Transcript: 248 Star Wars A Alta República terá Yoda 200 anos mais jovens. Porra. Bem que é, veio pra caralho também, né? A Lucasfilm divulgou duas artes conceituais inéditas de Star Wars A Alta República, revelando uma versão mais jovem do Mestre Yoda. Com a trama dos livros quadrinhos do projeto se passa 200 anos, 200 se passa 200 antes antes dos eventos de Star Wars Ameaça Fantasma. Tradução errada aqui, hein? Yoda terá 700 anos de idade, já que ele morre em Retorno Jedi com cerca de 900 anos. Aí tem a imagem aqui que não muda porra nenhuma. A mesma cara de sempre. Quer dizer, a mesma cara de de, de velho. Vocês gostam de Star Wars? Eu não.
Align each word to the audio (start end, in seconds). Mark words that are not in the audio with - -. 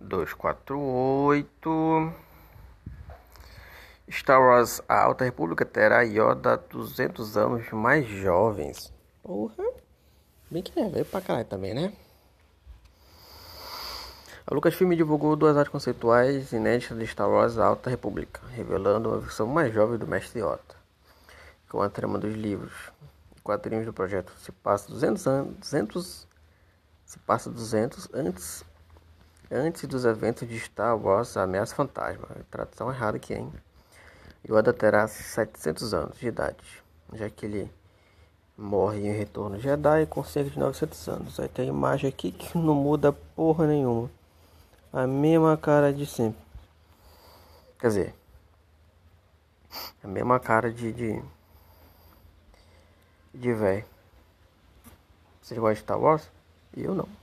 248 0.00 2.12
Star 4.10 4.40
Wars 4.40 4.82
A 4.88 5.04
Alta 5.04 5.24
República 5.24 5.64
terá 5.64 6.02
Yoda 6.02 6.56
200 6.56 7.36
anos 7.36 7.70
mais 7.70 8.08
jovens. 8.08 8.92
Porra. 9.22 9.64
Bem 10.50 10.62
que 10.62 10.78
é, 10.80 10.88
veio 10.88 11.04
pra 11.04 11.20
caralho 11.20 11.46
também, 11.46 11.74
né? 11.74 11.92
A 14.44 14.54
Lucasfilm 14.54 14.96
divulgou 14.96 15.36
duas 15.36 15.56
artes 15.56 15.70
conceituais 15.70 16.50
inéditas 16.50 16.98
de 16.98 17.06
Star 17.06 17.30
Wars 17.30 17.56
A 17.56 17.66
Alta 17.66 17.88
República, 17.88 18.40
revelando 18.48 19.10
uma 19.10 19.20
versão 19.20 19.46
mais 19.46 19.72
jovem 19.72 19.96
do 19.96 20.08
Mestre 20.08 20.40
Yoda. 20.40 20.60
Com 21.68 21.80
a 21.80 21.88
trama 21.88 22.18
dos 22.18 22.34
livros 22.34 22.90
quadrinhos 23.44 23.86
do 23.86 23.92
projeto 23.92 24.32
se 24.38 24.50
passa 24.50 24.90
200 24.90 25.26
anos, 25.28 25.56
200 25.58 26.28
se 27.04 27.18
passa 27.20 27.48
200 27.48 28.08
antes 28.12 28.64
antes 29.50 29.88
dos 29.88 30.04
eventos 30.04 30.48
de 30.48 30.58
Star 30.60 30.96
Wars 30.96 31.36
Ameaça 31.36 31.74
Fantasma. 31.74 32.28
Tradução 32.50 32.90
errada 32.90 33.16
aqui, 33.16 33.34
hein? 33.34 33.52
Yoda 34.48 34.72
terá 34.72 35.06
700 35.06 35.92
anos 35.92 36.18
de 36.18 36.28
idade, 36.28 36.82
já 37.12 37.28
que 37.28 37.44
ele 37.44 37.70
morre 38.56 39.06
em 39.06 39.12
Retorno 39.12 39.58
Jedi 39.58 40.06
com 40.06 40.22
cerca 40.22 40.50
de 40.50 40.58
900 40.58 41.08
anos. 41.08 41.40
Aí 41.40 41.48
tem 41.48 41.66
a 41.66 41.68
imagem 41.72 42.08
aqui 42.08 42.30
que 42.30 42.56
não 42.56 42.74
muda 42.74 43.12
porra 43.12 43.66
nenhuma. 43.66 44.10
A 44.92 45.06
mesma 45.06 45.56
cara 45.56 45.92
de 45.92 46.06
sempre. 46.06 46.40
Quer 47.78 47.88
dizer, 47.88 48.14
a 50.02 50.08
mesma 50.08 50.38
cara 50.40 50.72
de 50.72 50.92
de, 50.92 51.22
de 53.34 53.52
velho. 53.52 53.84
Vocês 55.42 55.58
gostam 55.58 55.74
de 55.74 55.80
Star 55.80 56.00
Wars? 56.00 56.30
Eu 56.76 56.94
não. 56.94 57.08